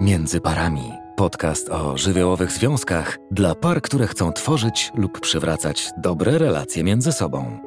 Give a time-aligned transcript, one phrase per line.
[0.00, 0.92] Między parami.
[1.16, 7.60] Podcast o żywiołowych związkach dla par, które chcą tworzyć lub przywracać dobre relacje między sobą.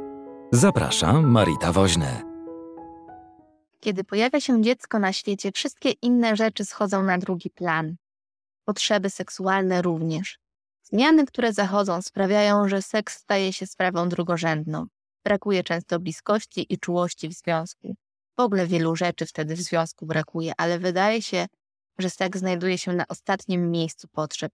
[0.52, 2.22] Zapraszam, Marita Woźny.
[3.80, 7.96] Kiedy pojawia się dziecko na świecie, wszystkie inne rzeczy schodzą na drugi plan.
[8.66, 10.40] Potrzeby seksualne również.
[10.84, 14.86] Zmiany, które zachodzą, sprawiają, że seks staje się sprawą drugorzędną.
[15.26, 17.96] Brakuje często bliskości i czułości w związku.
[18.38, 21.48] W ogóle wielu rzeczy wtedy w związku brakuje, ale wydaje się,
[21.98, 24.52] że seks znajduje się na ostatnim miejscu potrzeb.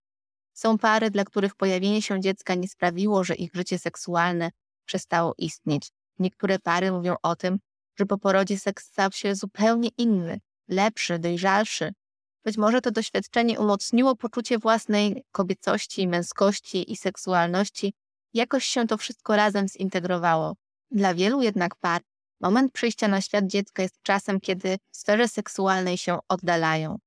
[0.54, 4.52] Są pary, dla których pojawienie się dziecka nie sprawiło, że ich życie seksualne
[4.86, 5.90] przestało istnieć.
[6.20, 7.60] Niektóre pary mówią o tym,
[7.96, 11.94] że po porodzie seks stał się zupełnie inny, lepszy, dojrzalszy.
[12.44, 17.94] Być może to doświadczenie umocniło poczucie własnej kobiecości, męskości i seksualności.
[18.34, 20.56] Jakoś się to wszystko razem zintegrowało.
[20.92, 22.02] Dla wielu jednak par
[22.42, 26.98] moment przyjścia na świat dziecka jest czasem, kiedy w sferze seksualnej się oddalają.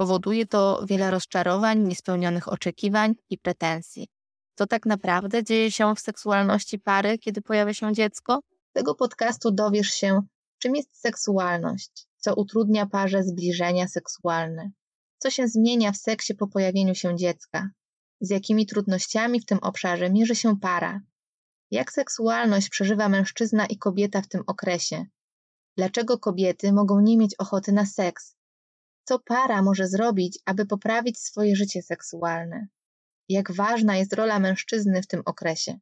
[0.00, 4.08] Powoduje to wiele rozczarowań, niespełnionych oczekiwań i pretensji.
[4.54, 8.40] Co tak naprawdę dzieje się w seksualności pary, kiedy pojawia się dziecko?
[8.70, 10.22] Z tego podcastu dowiesz się,
[10.58, 14.70] czym jest seksualność, co utrudnia parze zbliżenia seksualne,
[15.18, 17.70] co się zmienia w seksie po pojawieniu się dziecka,
[18.20, 21.00] z jakimi trudnościami w tym obszarze mierzy się para,
[21.70, 25.04] jak seksualność przeżywa mężczyzna i kobieta w tym okresie,
[25.76, 28.39] dlaczego kobiety mogą nie mieć ochoty na seks,
[29.10, 32.66] co para może zrobić, aby poprawić swoje życie seksualne?
[33.28, 35.78] Jak ważna jest rola mężczyzny w tym okresie?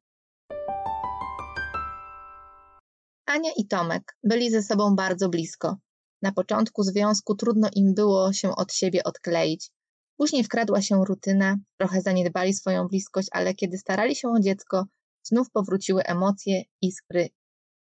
[3.27, 5.77] Ania i Tomek byli ze sobą bardzo blisko.
[6.23, 9.71] Na początku związku trudno im było się od siebie odkleić.
[10.17, 14.87] Później wkradła się rutyna, trochę zaniedbali swoją bliskość, ale kiedy starali się o dziecko,
[15.23, 17.29] znów powróciły emocje, iskry.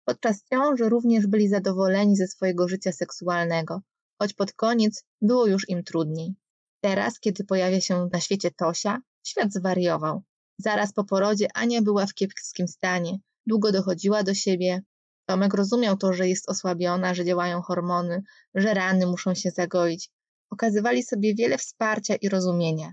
[0.04, 3.80] Podczas ciąży również byli zadowoleni ze swojego życia seksualnego
[4.20, 6.34] choć pod koniec było już im trudniej.
[6.80, 10.22] Teraz, kiedy pojawia się na świecie Tosia, świat zwariował.
[10.58, 14.82] Zaraz po porodzie Ania była w kiepskim stanie, długo dochodziła do siebie.
[15.26, 18.22] Tomek rozumiał to, że jest osłabiona, że działają hormony,
[18.54, 20.10] że rany muszą się zagoić.
[20.50, 22.92] Okazywali sobie wiele wsparcia i rozumienia.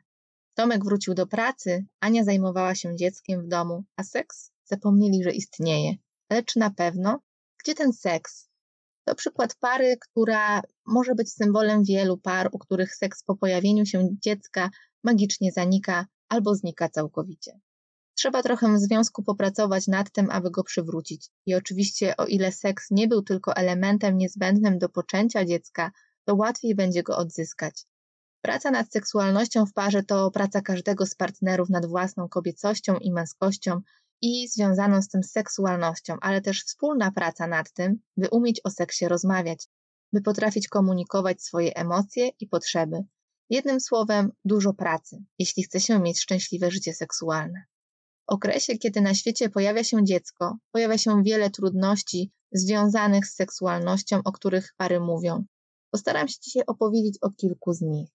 [0.54, 5.96] Tomek wrócił do pracy, Ania zajmowała się dzieckiem w domu, a seks zapomnieli, że istnieje.
[6.30, 7.20] Ale czy na pewno?
[7.64, 8.47] Gdzie ten seks?
[9.08, 14.08] To przykład pary, która może być symbolem wielu par, u których seks po pojawieniu się
[14.24, 14.70] dziecka
[15.04, 17.60] magicznie zanika albo znika całkowicie.
[18.16, 21.30] Trzeba trochę w związku popracować nad tym, aby go przywrócić.
[21.46, 25.92] I oczywiście, o ile seks nie był tylko elementem niezbędnym do poczęcia dziecka,
[26.26, 27.86] to łatwiej będzie go odzyskać.
[28.42, 33.82] Praca nad seksualnością w parze to praca każdego z partnerów nad własną kobiecością i męskością
[34.22, 39.08] i związaną z tym seksualnością, ale też wspólna praca nad tym, by umieć o seksie
[39.08, 39.68] rozmawiać,
[40.14, 42.98] by potrafić komunikować swoje emocje i potrzeby.
[43.50, 47.64] Jednym słowem, dużo pracy, jeśli chce się mieć szczęśliwe życie seksualne.
[48.30, 54.22] W okresie, kiedy na świecie pojawia się dziecko, pojawia się wiele trudności związanych z seksualnością,
[54.26, 55.46] o których pary mówią.
[55.92, 58.10] Postaram się dzisiaj opowiedzieć o kilku z nich.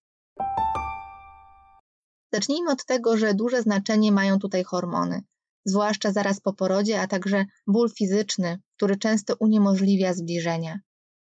[2.33, 5.23] Zacznijmy od tego, że duże znaczenie mają tutaj hormony
[5.65, 10.79] zwłaszcza zaraz po porodzie, a także ból fizyczny, który często uniemożliwia zbliżenia.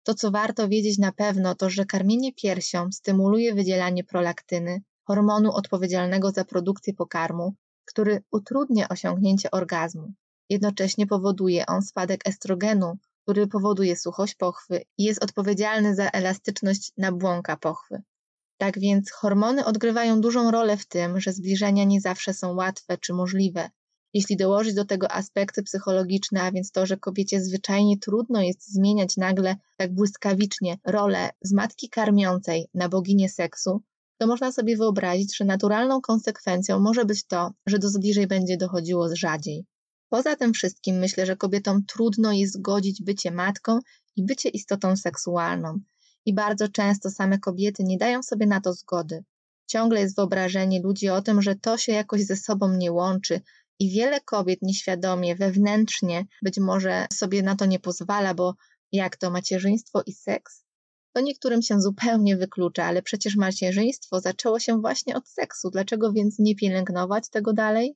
[0.04, 6.32] To, co warto wiedzieć na pewno, to że karmienie piersią stymuluje wydzielanie prolaktyny, hormonu odpowiedzialnego
[6.32, 7.56] za produkcję pokarmu,
[7.86, 10.14] który utrudnia osiągnięcie orgazmu.
[10.50, 17.58] Jednocześnie powoduje on spadek estrogenu, który powoduje suchość pochwy i jest odpowiedzialny za elastyczność nabłonka
[17.58, 18.02] pochwy.
[18.58, 23.14] Tak więc hormony odgrywają dużą rolę w tym, że zbliżenia nie zawsze są łatwe czy
[23.14, 23.70] możliwe,
[24.14, 29.18] jeśli dołożyć do tego aspekty psychologiczne, a więc to, że kobiecie zwyczajnie trudno jest zmieniać
[29.18, 33.82] nagle tak błyskawicznie rolę z matki karmiącej na boginię seksu,
[34.18, 39.16] to można sobie wyobrazić, że naturalną konsekwencją może być to, że do zbliżeń będzie dochodziło
[39.16, 39.66] rzadziej.
[40.10, 43.80] Poza tym wszystkim myślę, że kobietom trudno jest zgodzić bycie matką
[44.16, 45.80] i bycie istotą seksualną.
[46.26, 49.24] I bardzo często same kobiety nie dają sobie na to zgody.
[49.68, 53.42] Ciągle jest wyobrażenie ludzi o tym, że to się jakoś ze sobą nie łączy,
[53.80, 58.56] i wiele kobiet nieświadomie, wewnętrznie być może sobie na to nie pozwala, bo
[58.92, 60.64] jak to macierzyństwo i seks?
[61.14, 65.70] To niektórym się zupełnie wyklucza, ale przecież macierzyństwo zaczęło się właśnie od seksu.
[65.70, 67.96] Dlaczego więc nie pielęgnować tego dalej?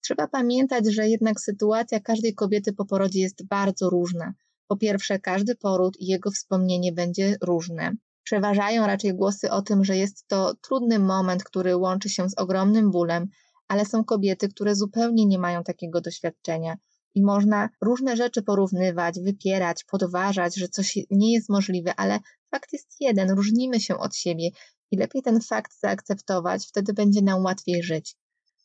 [0.00, 4.34] Trzeba pamiętać, że jednak sytuacja każdej kobiety po porodzie jest bardzo różna.
[4.68, 7.92] Po pierwsze, każdy poród i jego wspomnienie będzie różne.
[8.22, 12.90] Przeważają raczej głosy o tym, że jest to trudny moment, który łączy się z ogromnym
[12.90, 13.28] bólem,
[13.68, 16.76] ale są kobiety, które zupełnie nie mają takiego doświadczenia
[17.14, 22.18] i można różne rzeczy porównywać, wypierać, podważać, że coś nie jest możliwe, ale
[22.50, 24.50] fakt jest jeden, różnimy się od siebie
[24.90, 28.16] i lepiej ten fakt zaakceptować, wtedy będzie nam łatwiej żyć.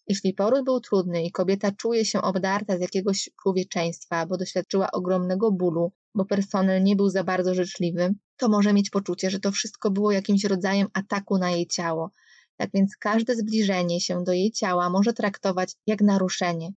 [0.08, 5.52] Jeśli poród był trudny i kobieta czuje się obdarta z jakiegoś człowieczeństwa, bo doświadczyła ogromnego
[5.52, 9.92] bólu, bo personel nie był za bardzo życzliwy, to może mieć poczucie, że to wszystko
[9.92, 12.12] było jakimś rodzajem ataku na jej ciało.
[12.62, 16.74] Tak więc każde zbliżenie się do jej ciała może traktować jak naruszenie.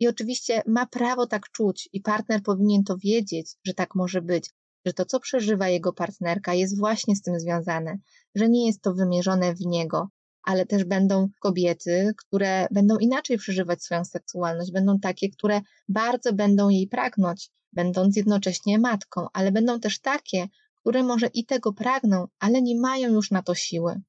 [0.00, 4.50] I oczywiście ma prawo tak czuć, i partner powinien to wiedzieć, że tak może być,
[4.84, 7.98] że to, co przeżywa jego partnerka, jest właśnie z tym związane,
[8.34, 10.08] że nie jest to wymierzone w niego,
[10.42, 16.68] ale też będą kobiety, które będą inaczej przeżywać swoją seksualność, będą takie, które bardzo będą
[16.68, 20.48] jej pragnąć, będąc jednocześnie matką, ale będą też takie,
[20.80, 24.00] które może i tego pragną, ale nie mają już na to siły.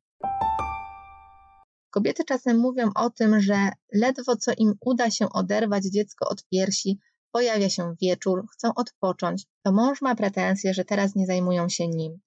[1.97, 6.99] Kobiety czasem mówią o tym, że ledwo co im uda się oderwać dziecko od piersi,
[7.31, 12.19] pojawia się wieczór, chcą odpocząć, to mąż ma pretensje, że teraz nie zajmują się nim.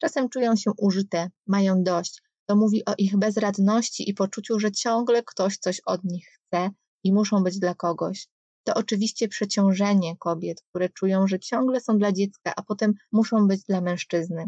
[0.00, 2.22] Czasem czują się użyte, mają dość.
[2.48, 6.70] To mówi o ich bezradności i poczuciu, że ciągle ktoś coś od nich chce
[7.04, 8.28] i muszą być dla kogoś.
[8.64, 13.64] To oczywiście przeciążenie kobiet, które czują, że ciągle są dla dziecka, a potem muszą być
[13.64, 14.44] dla mężczyzny.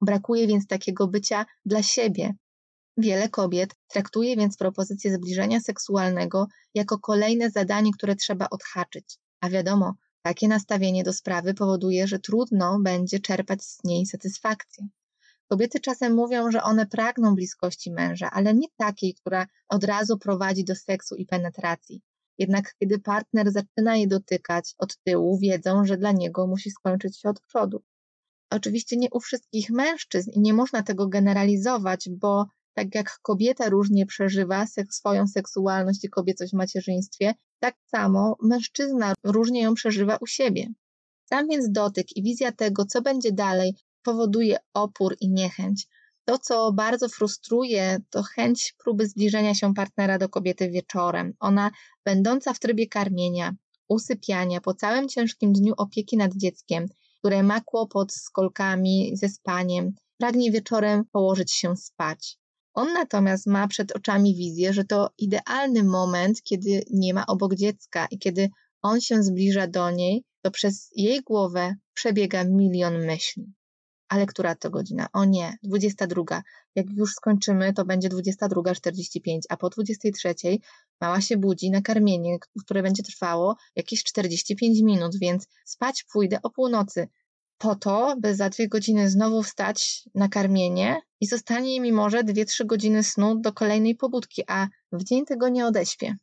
[0.00, 2.34] Brakuje więc takiego bycia dla siebie,
[2.96, 9.18] Wiele kobiet traktuje więc propozycję zbliżenia seksualnego jako kolejne zadanie, które trzeba odhaczyć.
[9.40, 14.88] A wiadomo, takie nastawienie do sprawy powoduje, że trudno będzie czerpać z niej satysfakcję.
[15.48, 20.64] Kobiety czasem mówią, że one pragną bliskości męża, ale nie takiej, która od razu prowadzi
[20.64, 22.02] do seksu i penetracji.
[22.38, 27.28] Jednak kiedy partner zaczyna je dotykać od tyłu, wiedzą, że dla niego musi skończyć się
[27.28, 27.82] od przodu.
[28.50, 34.06] Oczywiście nie u wszystkich mężczyzn i nie można tego generalizować, bo tak jak kobieta różnie
[34.06, 40.66] przeżywa swoją seksualność i kobiecość w macierzyństwie, tak samo mężczyzna różnie ją przeżywa u siebie.
[41.24, 45.86] Sam więc dotyk i wizja tego, co będzie dalej, powoduje opór i niechęć.
[46.24, 51.34] To, co bardzo frustruje, to chęć próby zbliżenia się partnera do kobiety wieczorem.
[51.40, 51.70] Ona,
[52.04, 53.54] będąca w trybie karmienia,
[53.88, 56.86] usypiania, po całym ciężkim dniu opieki nad dzieckiem,
[57.18, 62.38] które ma kłopot z kolkami, ze spaniem, pragnie wieczorem położyć się spać.
[62.74, 68.06] On natomiast ma przed oczami wizję, że to idealny moment, kiedy nie ma obok dziecka
[68.10, 68.50] i kiedy
[68.82, 73.52] on się zbliża do niej, to przez jej głowę przebiega milion myśli.
[74.08, 75.06] Ale która to godzina?
[75.12, 76.42] O nie, 22.
[76.74, 80.34] Jak już skończymy, to będzie 22.45, a po 23
[81.00, 86.50] mała się budzi na karmienie, które będzie trwało jakieś 45 minut, więc spać pójdę o
[86.50, 87.08] północy
[87.58, 92.64] po to, by za dwie godziny znowu wstać na karmienie i zostanie mi może dwie-trzy
[92.64, 96.16] godziny snu do kolejnej pobudki, a w dzień tego nie odeśpię.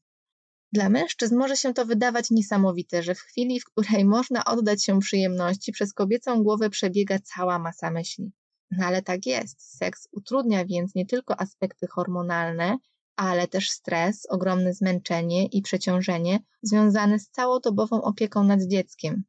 [0.72, 5.00] Dla mężczyzn może się to wydawać niesamowite, że w chwili, w której można oddać się
[5.00, 8.31] przyjemności, przez kobiecą głowę przebiega cała masa myśli.
[8.72, 9.78] No ale tak jest.
[9.78, 12.78] Seks utrudnia więc nie tylko aspekty hormonalne,
[13.16, 19.24] ale też stres, ogromne zmęczenie i przeciążenie związane z całodobową opieką nad dzieckiem.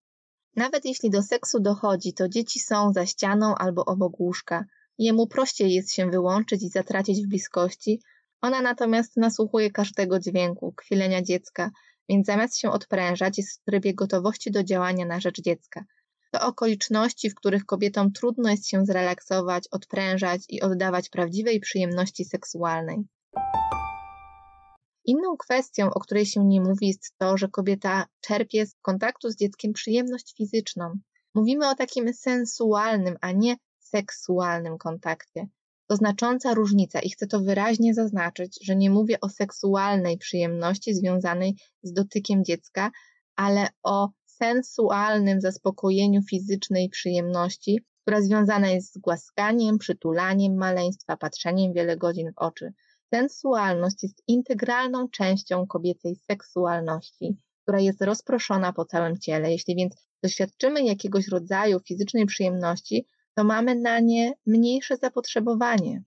[0.57, 4.65] Nawet jeśli do seksu dochodzi, to dzieci są za ścianą albo obok łóżka.
[5.01, 8.01] Jemu prościej jest się wyłączyć i zatracić w bliskości,
[8.41, 11.71] ona natomiast nasłuchuje każdego dźwięku, kwilenia dziecka,
[12.09, 15.85] więc zamiast się odprężać, jest w trybie gotowości do działania na rzecz dziecka.
[16.31, 22.97] To okoliczności, w których kobietom trudno jest się zrelaksować, odprężać i oddawać prawdziwej przyjemności seksualnej.
[25.05, 29.37] Inną kwestią, o której się nie mówi, jest to, że kobieta czerpie z kontaktu z
[29.37, 30.93] dzieckiem przyjemność fizyczną.
[31.35, 33.57] Mówimy o takim sensualnym, a nie
[33.91, 35.47] seksualnym kontakcie.
[35.87, 41.57] To znacząca różnica i chcę to wyraźnie zaznaczyć, że nie mówię o seksualnej przyjemności związanej
[41.83, 42.91] z dotykiem dziecka,
[43.37, 51.97] ale o sensualnym zaspokojeniu fizycznej przyjemności, która związana jest z głaskaniem, przytulaniem maleństwa, patrzeniem wiele
[51.97, 52.73] godzin w oczy.
[53.15, 59.51] Sensualność jest integralną częścią kobiecej seksualności, która jest rozproszona po całym ciele.
[59.53, 63.07] Jeśli więc doświadczymy jakiegoś rodzaju fizycznej przyjemności,
[63.41, 66.03] to mamy na nie mniejsze zapotrzebowanie.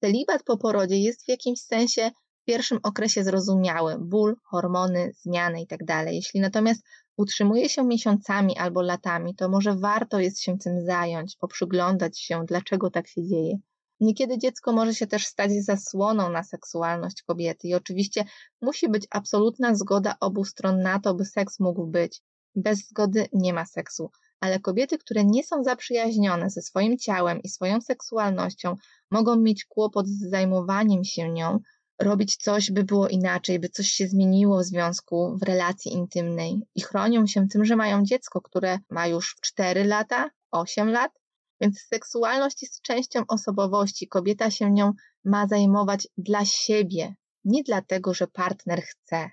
[0.00, 2.10] Celibat po porodzie jest w jakimś sensie
[2.42, 5.84] w pierwszym okresie zrozumiały, ból, hormony, zmiany itd.
[5.86, 6.82] Tak Jeśli natomiast
[7.16, 12.90] utrzymuje się miesiącami albo latami, to może warto jest się tym zająć, poprzyglądać się, dlaczego
[12.90, 13.58] tak się dzieje.
[14.00, 18.24] Niekiedy dziecko może się też stać zasłoną na seksualność kobiety i oczywiście
[18.62, 22.22] musi być absolutna zgoda obu stron na to, by seks mógł być.
[22.54, 27.48] Bez zgody nie ma seksu, ale kobiety, które nie są zaprzyjaźnione ze swoim ciałem i
[27.48, 28.76] swoją seksualnością,
[29.10, 31.58] mogą mieć kłopot z zajmowaniem się nią,
[31.98, 36.82] robić coś, by było inaczej, by coś się zmieniło w związku, w relacji intymnej i
[36.82, 41.12] chronią się tym, że mają dziecko, które ma już 4 lata, 8 lat,
[41.60, 44.08] więc seksualność jest częścią osobowości.
[44.08, 44.92] Kobieta się nią
[45.24, 47.14] ma zajmować dla siebie,
[47.44, 49.30] nie dlatego, że partner chce.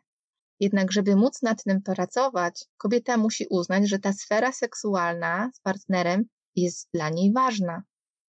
[0.60, 6.24] Jednak, żeby móc nad tym pracować, kobieta musi uznać, że ta sfera seksualna z partnerem
[6.56, 7.84] jest dla niej ważna.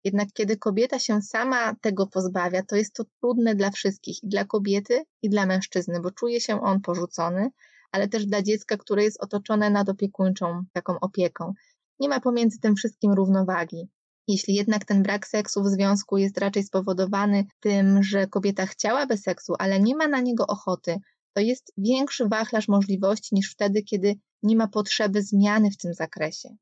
[0.04, 4.44] Jednak kiedy kobieta się sama tego pozbawia, to jest to trudne dla wszystkich, i dla
[4.44, 7.50] kobiety, i dla mężczyzny, bo czuje się on porzucony,
[7.92, 11.54] ale też dla dziecka, które jest otoczone nadopiekuńczą taką opieką.
[12.00, 13.88] Nie ma pomiędzy tym wszystkim równowagi.
[14.28, 19.54] Jeśli jednak ten brak seksu w związku jest raczej spowodowany tym, że kobieta chciałaby seksu,
[19.58, 21.00] ale nie ma na niego ochoty,
[21.34, 26.56] to jest większy wachlarz możliwości niż wtedy, kiedy nie ma potrzeby zmiany w tym zakresie.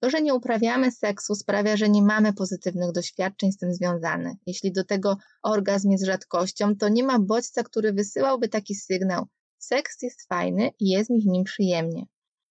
[0.00, 4.36] To, że nie uprawiamy seksu, sprawia, że nie mamy pozytywnych doświadczeń z tym związanych.
[4.46, 9.26] Jeśli do tego orgazm jest rzadkością, to nie ma bodźca, który wysyłałby taki sygnał.
[9.58, 12.06] Seks jest fajny i jest mi w nim przyjemnie.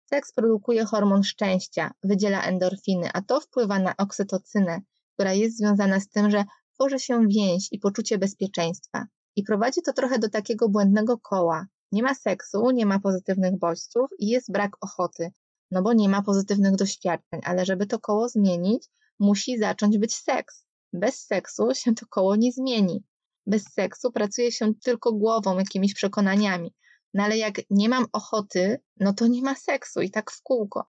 [0.09, 4.81] Seks produkuje hormon szczęścia, wydziela endorfiny, a to wpływa na oksytocynę,
[5.13, 9.05] która jest związana z tym, że tworzy się więź i poczucie bezpieczeństwa.
[9.35, 11.67] I prowadzi to trochę do takiego błędnego koła.
[11.91, 15.31] Nie ma seksu, nie ma pozytywnych bodźców i jest brak ochoty,
[15.71, 20.65] no bo nie ma pozytywnych doświadczeń, ale żeby to koło zmienić, musi zacząć być seks.
[20.93, 23.03] Bez seksu się to koło nie zmieni.
[23.47, 26.73] Bez seksu pracuje się tylko głową, jakimiś przekonaniami.
[27.13, 30.85] No ale jak nie mam ochoty, no to nie ma seksu i tak w kółko.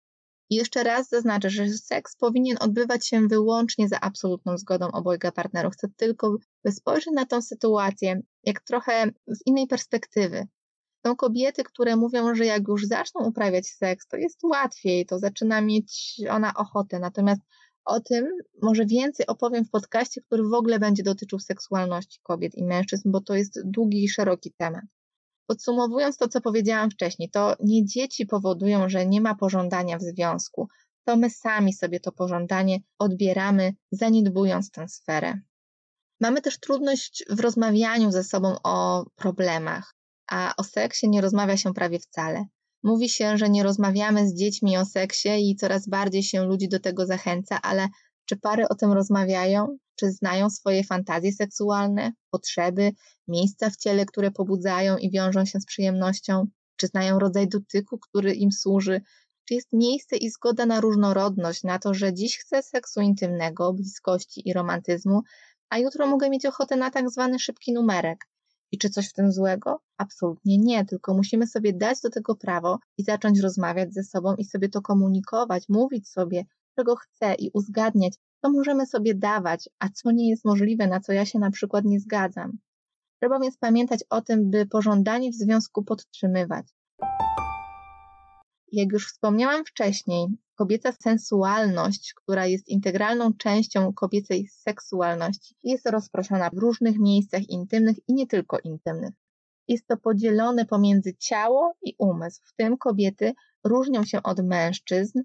[0.51, 5.74] I jeszcze raz zaznaczę, że seks powinien odbywać się wyłącznie za absolutną zgodą obojga partnerów.
[5.74, 6.38] Chcę tylko
[6.72, 10.48] spojrzeć na tą sytuację jak trochę z innej perspektywy.
[11.05, 15.62] Są kobiety, które mówią, że jak już zaczną uprawiać seks, to jest łatwiej, to zaczyna
[15.62, 17.00] mieć ona ochotę.
[17.00, 17.41] Natomiast
[17.86, 18.27] o tym
[18.62, 23.22] może więcej opowiem w podcaście, który w ogóle będzie dotyczył seksualności kobiet i mężczyzn, bo
[23.22, 24.86] to jest długi i szeroki temat.
[25.51, 30.67] Podsumowując to, co powiedziałam wcześniej, to nie dzieci powodują, że nie ma pożądania w związku,
[31.05, 35.39] to my sami sobie to pożądanie odbieramy, zaniedbując tę sferę.
[36.20, 39.96] Mamy też trudność w rozmawianiu ze sobą o problemach,
[40.29, 42.46] a o seksie nie rozmawia się prawie wcale.
[42.84, 46.79] Mówi się, że nie rozmawiamy z dziećmi o seksie i coraz bardziej się ludzi do
[46.79, 47.88] tego zachęca, ale
[48.25, 49.77] czy pary o tym rozmawiają?
[49.95, 52.91] Czy znają swoje fantazje seksualne, potrzeby,
[53.27, 56.47] miejsca w ciele, które pobudzają i wiążą się z przyjemnością?
[56.75, 59.01] Czy znają rodzaj dotyku, który im służy?
[59.47, 64.49] Czy jest miejsce i zgoda na różnorodność, na to, że dziś chcę seksu intymnego, bliskości
[64.49, 65.21] i romantyzmu,
[65.69, 68.27] a jutro mogę mieć ochotę na tak zwany szybki numerek?
[68.71, 69.81] I czy coś w tym złego?
[69.97, 74.45] Absolutnie nie, tylko musimy sobie dać do tego prawo i zacząć rozmawiać ze sobą i
[74.45, 76.45] sobie to komunikować, mówić sobie,
[76.81, 81.13] czego chcę i uzgadniać, co możemy sobie dawać, a co nie jest możliwe, na co
[81.13, 82.57] ja się na przykład nie zgadzam.
[83.19, 86.65] Trzeba więc pamiętać o tym, by pożądanie w związku podtrzymywać.
[88.71, 96.57] Jak już wspomniałam wcześniej, kobieca sensualność, która jest integralną częścią kobiecej seksualności, jest rozproszona w
[96.57, 99.13] różnych miejscach intymnych i nie tylko intymnych.
[99.67, 102.41] Jest to podzielone pomiędzy ciało i umysł.
[102.45, 103.33] W tym kobiety
[103.63, 105.19] różnią się od mężczyzn.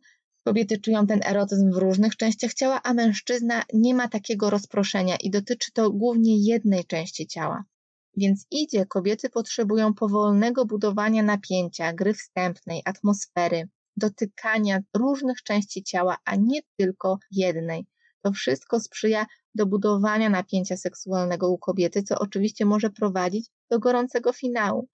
[0.46, 5.30] Kobiety czują ten erotyzm w różnych częściach ciała, a mężczyzna nie ma takiego rozproszenia i
[5.30, 7.64] dotyczy to głównie jednej części ciała.
[8.16, 16.36] Więc idzie, kobiety potrzebują powolnego budowania napięcia, gry wstępnej, atmosfery, dotykania różnych części ciała, a
[16.36, 17.86] nie tylko jednej.
[18.22, 24.32] To wszystko sprzyja do budowania napięcia seksualnego u kobiety, co oczywiście może prowadzić do gorącego
[24.32, 24.88] finału.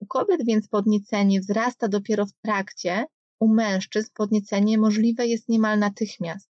[0.00, 3.06] U kobiet więc podniecenie wzrasta dopiero w trakcie,
[3.42, 6.48] u mężczyzn podniecenie możliwe jest niemal natychmiast.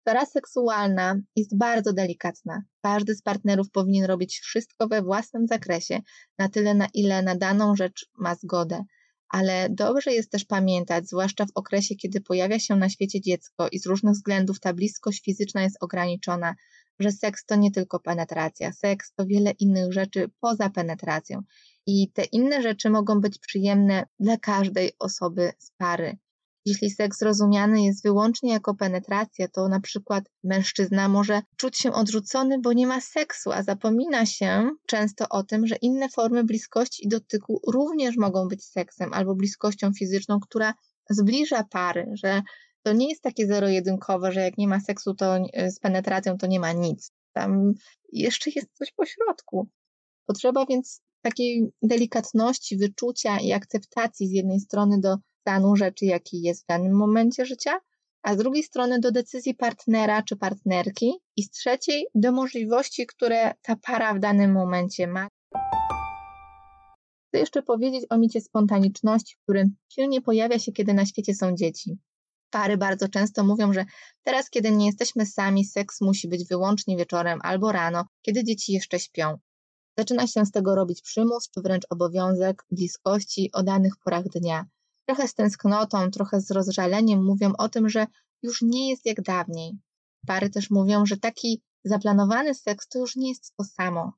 [0.00, 2.62] Sfera seksualna jest bardzo delikatna.
[2.82, 6.00] Każdy z partnerów powinien robić wszystko we własnym zakresie,
[6.38, 8.84] na tyle, na ile na daną rzecz ma zgodę.
[9.28, 13.78] Ale dobrze jest też pamiętać, zwłaszcza w okresie, kiedy pojawia się na świecie dziecko i
[13.78, 16.54] z różnych względów ta bliskość fizyczna jest ograniczona,
[16.98, 21.42] że seks to nie tylko penetracja, seks to wiele innych rzeczy poza penetracją.
[21.86, 26.18] I te inne rzeczy mogą być przyjemne dla każdej osoby z pary.
[26.66, 32.58] Jeśli seks rozumiany jest wyłącznie jako penetracja, to na przykład mężczyzna może czuć się odrzucony,
[32.60, 37.08] bo nie ma seksu, a zapomina się często o tym, że inne formy bliskości i
[37.08, 40.74] dotyku również mogą być seksem albo bliskością fizyczną, która
[41.10, 42.42] zbliża pary, że
[42.82, 45.36] to nie jest takie zero-jedynkowe, że jak nie ma seksu to
[45.68, 47.12] z penetracją to nie ma nic.
[47.32, 47.72] Tam
[48.12, 49.68] jeszcze jest coś po środku.
[50.26, 56.62] Potrzeba więc takiej delikatności, wyczucia i akceptacji z jednej strony do stanu rzeczy, jaki jest
[56.62, 57.80] w danym momencie życia,
[58.22, 63.54] a z drugiej strony do decyzji partnera czy partnerki i z trzeciej do możliwości, które
[63.62, 65.28] ta para w danym momencie ma.
[67.28, 71.98] Chcę jeszcze powiedzieć o micie spontaniczności, który silnie pojawia się, kiedy na świecie są dzieci.
[72.50, 73.84] Pary bardzo często mówią, że
[74.22, 78.98] teraz, kiedy nie jesteśmy sami, seks musi być wyłącznie wieczorem albo rano, kiedy dzieci jeszcze
[78.98, 79.38] śpią.
[79.98, 84.66] Zaczyna się z tego robić przymus, czy wręcz obowiązek bliskości o danych porach dnia.
[85.06, 88.06] Trochę z tęsknotą, trochę z rozżaleniem mówią o tym, że
[88.42, 89.78] już nie jest jak dawniej.
[90.26, 94.12] Pary też mówią, że taki zaplanowany seks to już nie jest to samo.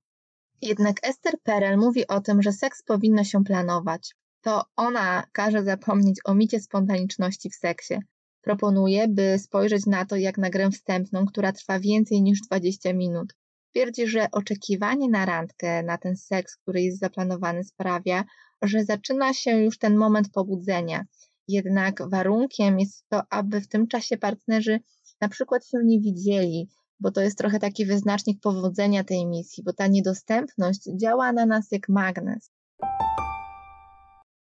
[0.63, 4.15] Jednak Esther Perel mówi o tym, że seks powinno się planować.
[4.41, 7.95] To ona każe zapomnieć o micie spontaniczności w seksie.
[8.41, 13.35] Proponuje, by spojrzeć na to jak na grę wstępną, która trwa więcej niż 20 minut.
[13.71, 18.25] Twierdzi, że oczekiwanie na randkę, na ten seks, który jest zaplanowany, sprawia,
[18.63, 21.05] że zaczyna się już ten moment pobudzenia.
[21.49, 24.81] Jednak warunkiem jest to, aby w tym czasie partnerzy
[25.21, 26.69] na przykład się nie widzieli,
[27.01, 31.73] bo to jest trochę taki wyznacznik powodzenia tej misji, bo ta niedostępność działa na nas
[31.73, 32.51] jak magnes.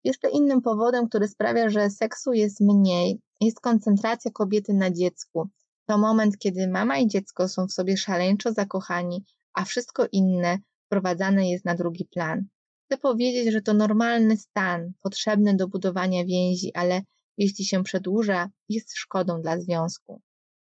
[0.05, 5.49] Jeszcze innym powodem, który sprawia, że seksu jest mniej, jest koncentracja kobiety na dziecku.
[5.87, 11.51] To moment, kiedy mama i dziecko są w sobie szaleńczo zakochani, a wszystko inne wprowadzane
[11.51, 12.47] jest na drugi plan.
[12.95, 17.03] Chcę powiedzieć, że to normalny stan, potrzebny do budowania więzi, ale
[17.39, 20.21] jeśli się przedłuża, jest szkodą dla związku.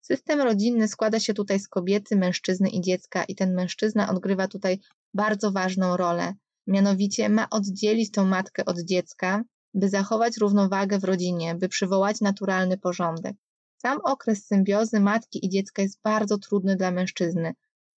[0.02, 4.80] System rodzinny składa się tutaj z kobiety, mężczyzny i dziecka, i ten mężczyzna odgrywa tutaj
[5.14, 6.34] bardzo ważną rolę.
[6.68, 12.78] Mianowicie ma oddzielić tą matkę od dziecka, by zachować równowagę w rodzinie, by przywołać naturalny
[12.78, 13.36] porządek.
[13.78, 17.54] Sam okres symbiozy matki i dziecka jest bardzo trudny dla mężczyzny.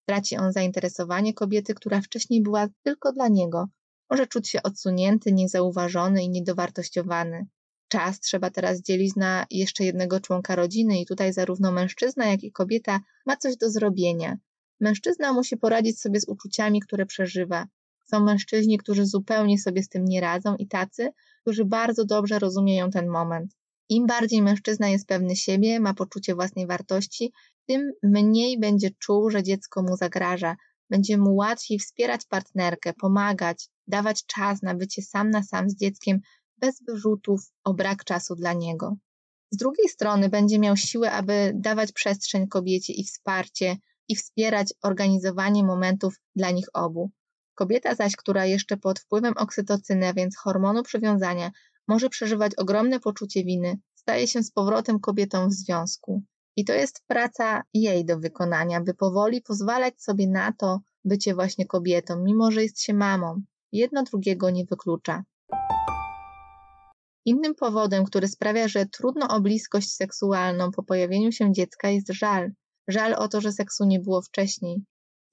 [0.06, 3.68] Traci on zainteresowanie kobiety, która wcześniej była tylko dla niego.
[4.10, 7.46] Może czuć się odsunięty, niezauważony i niedowartościowany.
[7.88, 12.52] Czas trzeba teraz dzielić na jeszcze jednego członka rodziny i tutaj zarówno mężczyzna, jak i
[12.52, 14.36] kobieta ma coś do zrobienia.
[14.80, 17.66] Mężczyzna musi poradzić sobie z uczuciami, które przeżywa.
[18.04, 21.10] Są mężczyźni, którzy zupełnie sobie z tym nie radzą i tacy,
[21.42, 23.54] którzy bardzo dobrze rozumieją ten moment.
[23.88, 27.32] Im bardziej mężczyzna jest pewny siebie, ma poczucie własnej wartości,
[27.66, 30.56] tym mniej będzie czuł, że dziecko mu zagraża.
[30.90, 36.20] Będzie mu łatwiej wspierać partnerkę, pomagać, dawać czas na bycie sam na sam z dzieckiem,
[36.56, 38.96] bez wyrzutów o brak czasu dla niego.
[39.50, 43.76] Z drugiej strony będzie miał siłę, aby dawać przestrzeń kobiecie i wsparcie
[44.08, 47.10] i wspierać organizowanie momentów dla nich obu.
[47.54, 51.50] Kobieta zaś, która jeszcze pod wpływem oksytocyny, więc hormonu przywiązania,
[51.88, 56.22] może przeżywać ogromne poczucie winy, staje się z powrotem kobietą w związku.
[56.58, 61.66] I to jest praca jej do wykonania, by powoli pozwalać sobie na to bycie właśnie
[61.66, 63.42] kobietą, mimo że jest się mamą.
[63.72, 65.24] Jedno drugiego nie wyklucza.
[67.24, 72.50] Innym powodem, który sprawia, że trudno o bliskość seksualną po pojawieniu się dziecka jest żal.
[72.88, 74.84] Żal o to, że seksu nie było wcześniej.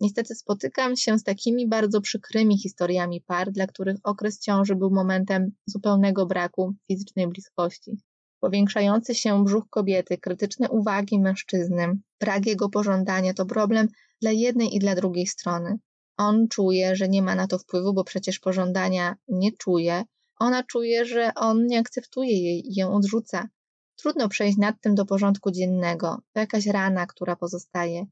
[0.02, 5.52] Niestety spotykam się z takimi bardzo przykrymi historiami par, dla których okres ciąży był momentem
[5.66, 7.98] zupełnego braku fizycznej bliskości.
[8.46, 13.88] Powiększający się brzuch kobiety, krytyczne uwagi mężczyzny, brak jego pożądania to problem
[14.22, 15.78] dla jednej i dla drugiej strony.
[16.18, 20.04] On czuje, że nie ma na to wpływu, bo przecież pożądania nie czuje.
[20.40, 23.48] Ona czuje, że on nie akceptuje jej i ją odrzuca.
[23.96, 26.18] Trudno przejść nad tym do porządku dziennego.
[26.34, 28.06] To jakaś rana, która pozostaje.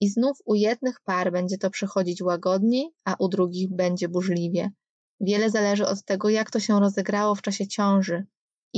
[0.00, 4.70] I znów u jednych par będzie to przechodzić łagodniej, a u drugich będzie burzliwie.
[5.20, 8.26] Wiele zależy od tego, jak to się rozegrało w czasie ciąży.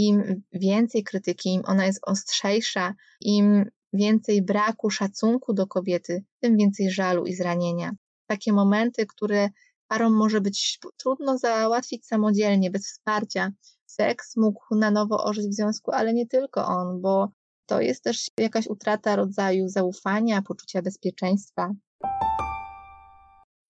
[0.01, 6.91] Im więcej krytyki, im ona jest ostrzejsza, im więcej braku szacunku do kobiety, tym więcej
[6.91, 7.93] żalu i zranienia.
[8.27, 9.49] Takie momenty, które
[9.89, 13.53] parom może być trudno załatwić samodzielnie, bez wsparcia.
[13.87, 17.29] Seks mógł na nowo ożyć w związku, ale nie tylko on, bo
[17.67, 21.75] to jest też jakaś utrata rodzaju zaufania, poczucia bezpieczeństwa.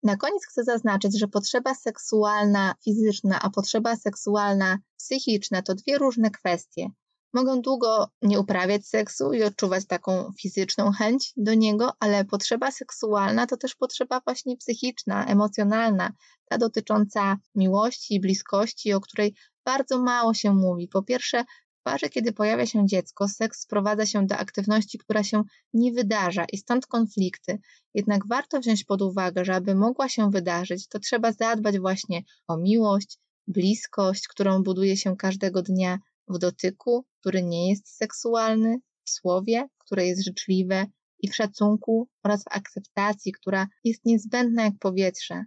[0.05, 6.31] Na koniec chcę zaznaczyć, że potrzeba seksualna fizyczna, a potrzeba seksualna psychiczna to dwie różne
[6.31, 6.89] kwestie.
[7.33, 13.47] Mogą długo nie uprawiać seksu i odczuwać taką fizyczną chęć do niego, ale potrzeba seksualna
[13.47, 16.11] to też potrzeba właśnie psychiczna, emocjonalna,
[16.49, 20.87] ta dotycząca miłości, bliskości, o której bardzo mało się mówi.
[20.87, 21.45] Po pierwsze,
[21.85, 25.43] parze, kiedy pojawia się dziecko, seks sprowadza się do aktywności, która się
[25.73, 27.59] nie wydarza i stąd konflikty.
[27.93, 32.57] Jednak warto wziąć pod uwagę, że aby mogła się wydarzyć, to trzeba zadbać właśnie o
[32.57, 33.17] miłość,
[33.47, 40.07] bliskość, którą buduje się każdego dnia w dotyku, który nie jest seksualny, w słowie, które
[40.07, 40.85] jest życzliwe
[41.19, 45.43] i w szacunku oraz w akceptacji, która jest niezbędna jak powietrze.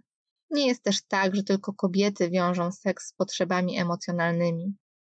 [0.51, 4.73] Nie jest też tak, że tylko kobiety wiążą seks z potrzebami emocjonalnymi.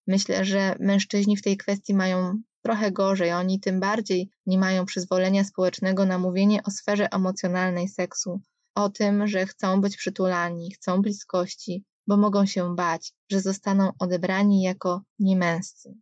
[0.06, 3.32] Myślę, że mężczyźni w tej kwestii mają trochę gorzej.
[3.32, 8.40] Oni tym bardziej nie mają przyzwolenia społecznego na mówienie o sferze emocjonalnej seksu,
[8.74, 14.62] o tym, że chcą być przytulani, chcą bliskości, bo mogą się bać, że zostaną odebrani
[14.62, 15.94] jako niemęscy.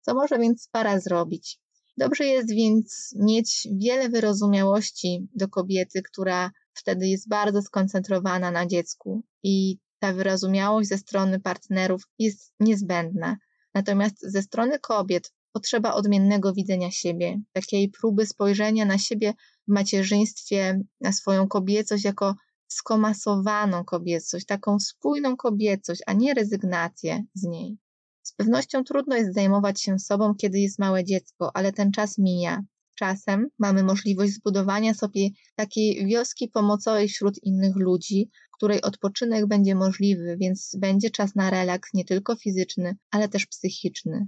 [0.00, 1.60] Co może więc para zrobić?
[1.98, 9.22] Dobrze jest więc mieć wiele wyrozumiałości do kobiety, która wtedy jest bardzo skoncentrowana na dziecku
[9.42, 13.36] i ta wyrozumiałość ze strony partnerów jest niezbędna.
[13.74, 19.34] Natomiast ze strony kobiet potrzeba odmiennego widzenia siebie, takiej próby spojrzenia na siebie
[19.68, 22.34] w macierzyństwie, na swoją kobiecość jako
[22.68, 27.78] skomasowaną kobiecość, taką spójną kobiecość, a nie rezygnację z niej.
[28.22, 32.62] Z pewnością trudno jest zajmować się sobą, kiedy jest małe dziecko, ale ten czas mija.
[32.98, 40.36] Czasem mamy możliwość zbudowania sobie takiej wioski pomocowej wśród innych ludzi, której odpoczynek będzie możliwy,
[40.40, 44.26] więc będzie czas na relaks nie tylko fizyczny, ale też psychiczny.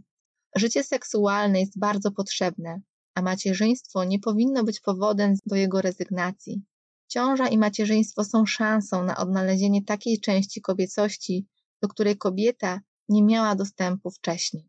[0.57, 2.81] Życie seksualne jest bardzo potrzebne,
[3.15, 6.63] a macierzyństwo nie powinno być powodem do jego rezygnacji.
[7.09, 11.47] Ciąża i macierzyństwo są szansą na odnalezienie takiej części kobiecości,
[11.83, 14.69] do której kobieta nie miała dostępu wcześniej.